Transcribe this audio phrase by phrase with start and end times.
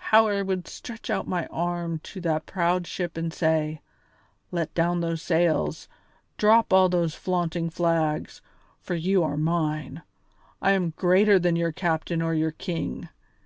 [0.00, 3.80] How I would stretch out my arm to that proud ship and say:
[4.50, 5.88] 'Let down those sails,
[6.36, 8.42] drop all those flaunting flags,
[8.82, 10.02] for you are mine;
[10.60, 13.08] I am greater than your captain or your king!